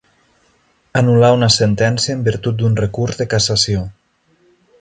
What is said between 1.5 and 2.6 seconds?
sentència en virtut